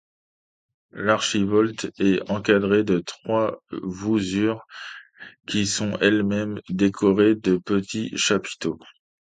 [0.93, 4.65] L'archivolte est encadré de trois voussures
[5.45, 8.79] qui sont elles-mêmes décorées de petit chapiteaux.